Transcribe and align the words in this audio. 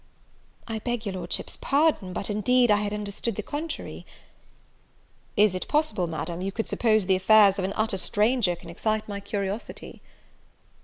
"I 0.67 0.79
beg 0.79 1.05
your 1.05 1.13
Lordship's 1.13 1.57
pardon, 1.61 2.11
but 2.11 2.27
indeed 2.27 2.71
I 2.71 2.77
had 2.77 2.91
understood 2.91 3.35
the 3.35 3.43
contrary." 3.43 4.03
"Is 5.37 5.53
it 5.53 5.67
possible, 5.67 6.07
Madam, 6.07 6.41
you 6.41 6.51
could 6.51 6.65
suppose 6.65 7.05
the 7.05 7.15
affairs 7.15 7.59
of 7.59 7.65
an 7.65 7.73
utter 7.75 7.97
stranger 7.97 8.55
can 8.55 8.71
excite 8.71 9.07
my 9.07 9.19
curiosity?" 9.19 10.01